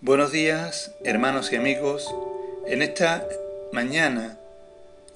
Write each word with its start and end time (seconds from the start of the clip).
Buenos 0.00 0.30
días, 0.30 0.92
hermanos 1.02 1.50
y 1.50 1.56
amigos. 1.56 2.14
En 2.68 2.82
esta 2.82 3.28
mañana 3.72 4.38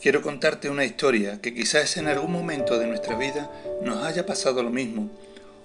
quiero 0.01 0.23
contarte 0.23 0.71
una 0.71 0.85
historia 0.85 1.39
que 1.41 1.55
quizás 1.55 1.97
en 1.99 2.09
algún 2.09 2.33
momento 2.33 2.81
de 2.81 2.89
nuestra 2.89 3.17
vida 3.17 3.49
nos 3.85 4.05
haya 4.05 4.27
pasado 4.27 4.61
lo 4.61 4.71
mismo 4.71 5.09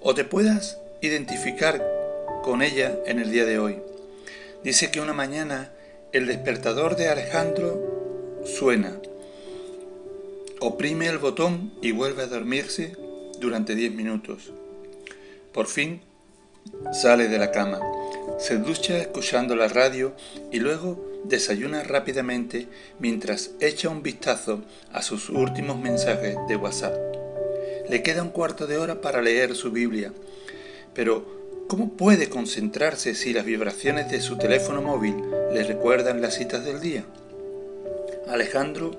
o 0.00 0.14
te 0.14 0.22
puedas 0.22 0.78
identificar 1.00 1.84
con 2.44 2.62
ella 2.62 2.96
en 3.06 3.18
el 3.18 3.32
día 3.32 3.44
de 3.44 3.58
hoy. 3.58 3.78
Dice 4.62 4.92
que 4.92 5.00
una 5.00 5.14
mañana 5.14 5.72
el 6.12 6.28
despertador 6.28 6.94
de 6.94 7.08
Alejandro 7.08 8.44
suena, 8.44 9.00
oprime 10.60 11.08
el 11.08 11.18
botón 11.18 11.72
y 11.82 11.90
vuelve 11.90 12.22
a 12.22 12.28
dormirse 12.28 12.92
durante 13.40 13.74
10 13.74 13.94
minutos. 13.94 14.52
Por 15.52 15.66
fin 15.66 16.02
sale 16.92 17.26
de 17.26 17.38
la 17.38 17.50
cama 17.50 17.80
se 18.38 18.58
ducha 18.58 18.98
escuchando 18.98 19.56
la 19.56 19.68
radio 19.68 20.12
y 20.52 20.60
luego 20.60 21.20
desayuna 21.24 21.82
rápidamente 21.82 22.68
mientras 22.98 23.50
echa 23.60 23.88
un 23.88 24.02
vistazo 24.02 24.62
a 24.92 25.02
sus 25.02 25.30
últimos 25.30 25.78
mensajes 25.78 26.36
de 26.48 26.56
WhatsApp. 26.56 26.94
Le 27.88 28.02
queda 28.02 28.22
un 28.22 28.30
cuarto 28.30 28.66
de 28.66 28.78
hora 28.78 29.00
para 29.00 29.22
leer 29.22 29.54
su 29.54 29.70
Biblia, 29.70 30.12
pero 30.94 31.24
¿cómo 31.68 31.92
puede 31.92 32.28
concentrarse 32.28 33.14
si 33.14 33.32
las 33.32 33.44
vibraciones 33.44 34.10
de 34.10 34.20
su 34.20 34.36
teléfono 34.36 34.82
móvil 34.82 35.16
le 35.52 35.64
recuerdan 35.64 36.20
las 36.20 36.34
citas 36.34 36.64
del 36.64 36.80
día? 36.80 37.04
Alejandro 38.28 38.92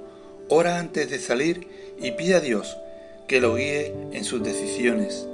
ora 0.49 0.79
antes 0.79 1.09
de 1.09 1.19
salir 1.19 1.67
y 2.01 2.11
pide 2.11 2.35
a 2.35 2.39
Dios 2.39 2.77
que 3.27 3.39
lo 3.39 3.55
guíe 3.55 3.93
en 4.11 4.23
sus 4.23 4.43
decisiones 4.43 5.27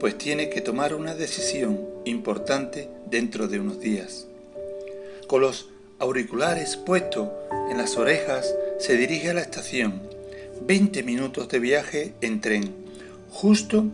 pues 0.00 0.18
tiene 0.18 0.50
que 0.50 0.60
tomar 0.60 0.94
una 0.94 1.14
decisión 1.14 1.80
importante 2.04 2.88
dentro 3.06 3.48
de 3.48 3.60
unos 3.60 3.80
días. 3.80 4.26
Con 5.26 5.40
los 5.40 5.70
auriculares 5.98 6.76
puestos 6.76 7.28
en 7.70 7.78
las 7.78 7.96
orejas, 7.96 8.54
se 8.78 8.96
dirige 8.96 9.30
a 9.30 9.34
la 9.34 9.40
estación. 9.40 10.02
20 10.62 11.02
minutos 11.02 11.48
de 11.48 11.58
viaje 11.58 12.14
en 12.20 12.40
tren, 12.40 12.74
justo 13.30 13.86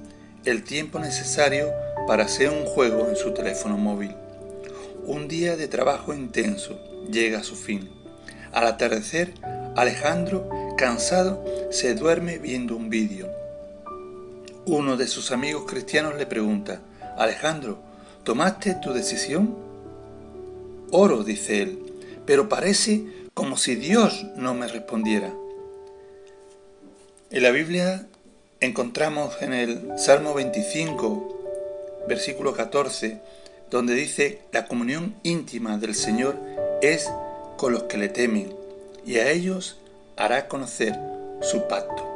el 0.45 0.65
tiempo 0.65 0.99
necesario 0.99 1.71
para 2.07 2.25
hacer 2.25 2.51
un 2.51 2.65
juego 2.65 3.09
en 3.09 3.17
su 3.17 3.33
teléfono 3.33 3.77
móvil. 3.77 4.15
Un 5.07 5.29
día 5.29 5.57
de 5.57 5.69
trabajo 5.69 6.15
intenso 6.15 6.79
llega 7.11 7.41
a 7.41 7.45
su 7.45 7.57
fin. 7.57 7.91
Al 8.53 8.67
atardecer, 8.67 9.33
Alejandro, 9.77 10.49
cansado, 10.77 11.45
se 11.71 11.95
duerme 11.95 12.39
viendo 12.39 12.77
un 12.77 12.91
vídeo. 12.91 13.40
Uno 14.73 14.97
de 14.97 15.09
sus 15.09 15.33
amigos 15.33 15.65
cristianos 15.67 16.15
le 16.15 16.27
pregunta, 16.27 16.81
Alejandro, 17.19 17.81
¿tomaste 18.23 18.77
tu 18.77 18.93
decisión? 18.93 19.57
Oro, 20.93 21.25
dice 21.25 21.61
él, 21.61 21.93
pero 22.25 22.49
parece 22.49 23.05
como 23.35 23.57
si 23.57 23.75
Dios 23.75 24.27
no 24.37 24.55
me 24.55 24.69
respondiera. 24.69 25.35
En 27.33 27.43
la 27.43 27.51
Biblia 27.51 28.07
encontramos 28.61 29.43
en 29.43 29.55
el 29.55 29.99
Salmo 29.99 30.35
25, 30.35 32.05
versículo 32.09 32.53
14, 32.53 33.21
donde 33.73 33.95
dice, 33.95 34.43
la 34.53 34.69
comunión 34.69 35.17
íntima 35.25 35.79
del 35.79 35.97
Señor 35.97 36.37
es 36.81 37.11
con 37.57 37.73
los 37.73 37.83
que 37.83 37.99
le 37.99 38.09
temen, 38.09 38.55
y 39.05 39.17
a 39.17 39.33
ellos 39.33 39.81
hará 40.17 40.47
conocer 40.47 40.97
su 41.43 41.67
pacto. 41.67 42.10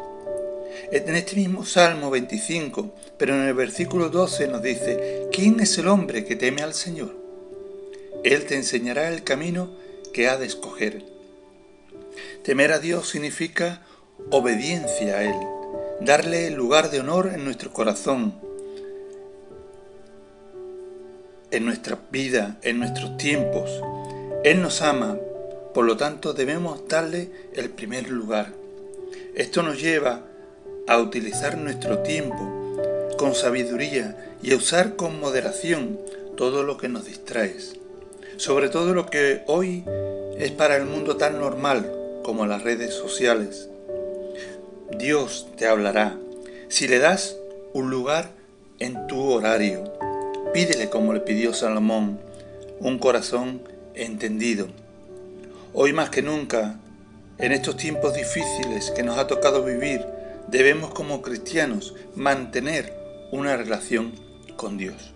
En 0.90 1.16
este 1.16 1.36
mismo 1.36 1.64
Salmo 1.64 2.10
25, 2.10 2.94
pero 3.18 3.34
en 3.34 3.48
el 3.48 3.54
versículo 3.54 4.10
12 4.10 4.48
nos 4.48 4.62
dice, 4.62 5.28
¿quién 5.32 5.60
es 5.60 5.78
el 5.78 5.88
hombre 5.88 6.24
que 6.24 6.36
teme 6.36 6.62
al 6.62 6.74
Señor? 6.74 7.14
Él 8.22 8.44
te 8.44 8.56
enseñará 8.56 9.08
el 9.08 9.24
camino 9.24 9.70
que 10.12 10.28
ha 10.28 10.36
de 10.36 10.46
escoger. 10.46 11.04
Temer 12.42 12.72
a 12.72 12.78
Dios 12.78 13.09
significa 13.09 13.82
obediencia 14.31 15.19
a 15.19 15.25
Él, 15.25 15.36
darle 16.00 16.47
el 16.48 16.54
lugar 16.54 16.91
de 16.91 17.00
honor 17.00 17.30
en 17.34 17.44
nuestro 17.44 17.72
corazón, 17.72 18.34
en 21.50 21.64
nuestra 21.64 21.98
vida, 22.10 22.59
en 22.62 22.78
nuestros 22.78 23.16
tiempos. 23.16 23.70
Él 24.44 24.60
nos 24.60 24.82
ama, 24.82 25.16
por 25.72 25.86
lo 25.86 25.97
tanto 25.97 26.34
debemos 26.34 26.86
darle 26.88 27.30
el 27.54 27.70
primer 27.70 28.10
lugar. 28.10 28.53
Esto 29.34 29.62
nos 29.62 29.80
lleva 29.80 30.34
a 30.87 30.99
utilizar 30.99 31.56
nuestro 31.56 32.00
tiempo 32.00 32.78
con 33.17 33.34
sabiduría 33.34 34.17
y 34.43 34.53
a 34.53 34.56
usar 34.56 34.97
con 34.97 35.19
moderación 35.21 35.99
todo 36.37 36.62
lo 36.62 36.77
que 36.77 36.89
nos 36.89 37.06
distrae, 37.06 37.56
sobre 38.37 38.69
todo 38.69 38.93
lo 38.93 39.06
que 39.06 39.43
hoy 39.47 39.84
es 40.39 40.50
para 40.50 40.77
el 40.77 40.84
mundo 40.84 41.17
tan 41.17 41.39
normal 41.39 41.91
como 42.22 42.47
las 42.47 42.62
redes 42.62 42.93
sociales. 42.93 43.69
Dios 44.99 45.49
te 45.56 45.67
hablará 45.67 46.17
si 46.69 46.89
le 46.89 46.99
das 46.99 47.37
un 47.72 47.91
lugar 47.91 48.31
en 48.78 49.06
tu 49.06 49.31
horario. 49.31 49.84
Pídele 50.53 50.91
como 50.91 51.12
le 51.12 51.21
pidió 51.21 51.55
Salomón, 51.55 52.21
un 52.81 52.99
corazón 52.99 53.62
entendido. 53.95 54.69
Hoy 55.72 55.93
más 55.93 56.11
que 56.11 56.22
nunca, 56.22 56.78
en 57.39 57.53
estos 57.53 57.77
tiempos 57.77 58.15
difíciles 58.15 58.91
que 58.91 59.03
nos 59.03 59.19
ha 59.19 59.27
tocado 59.27 59.65
vivir, 59.65 60.05
debemos 60.49 60.93
como 60.93 61.22
cristianos 61.22 61.94
mantener 62.15 62.93
una 63.32 63.56
relación 63.56 64.12
con 64.56 64.78
Dios. 64.78 65.12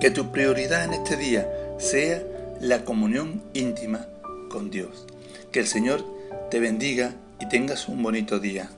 Que 0.00 0.10
tu 0.10 0.32
prioridad 0.32 0.84
en 0.84 0.94
este 0.94 1.16
día 1.16 1.48
sea 1.78 2.22
la 2.60 2.84
comunión 2.84 3.42
íntima 3.54 4.06
con 4.50 4.70
Dios. 4.70 5.06
Que 5.52 5.60
el 5.60 5.66
Señor 5.66 6.04
te 6.50 6.60
bendiga 6.60 7.14
y 7.40 7.48
tengas 7.48 7.88
un 7.88 8.02
bonito 8.02 8.38
día. 8.38 8.70